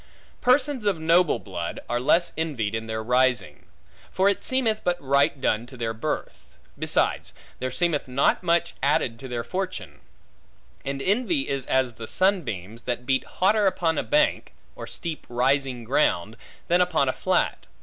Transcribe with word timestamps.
Persons 0.41 0.85
of 0.85 0.97
noble 0.97 1.37
blood, 1.37 1.79
are 1.87 1.99
less 1.99 2.33
envied 2.35 2.73
in 2.73 2.87
their 2.87 3.03
rising. 3.03 3.67
For 4.11 4.29
it 4.29 4.43
seemeth 4.43 4.81
but 4.83 4.99
right 4.99 5.39
done 5.39 5.67
to 5.67 5.77
their 5.77 5.93
birth. 5.93 6.57
Besides, 6.79 7.35
there 7.59 7.69
seemeth 7.69 8.07
not 8.07 8.41
much 8.41 8.73
added 8.81 9.19
to 9.19 9.27
their 9.27 9.43
fortune; 9.43 9.99
and 10.83 11.03
envy 11.03 11.47
is 11.47 11.67
as 11.67 11.93
the 11.93 12.07
sunbeams, 12.07 12.81
that 12.89 13.05
beat 13.05 13.25
hotter 13.25 13.67
upon 13.67 13.99
a 13.99 14.01
bank, 14.03 14.55
or 14.75 14.87
steep 14.87 15.27
rising 15.29 15.83
ground, 15.83 16.35
than 16.67 16.81
upon 16.81 17.07
a 17.07 17.13
flat. 17.13 17.67